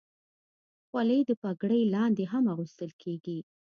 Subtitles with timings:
[0.87, 3.39] خولۍ د پګړۍ لاندې هم اغوستل کېږي.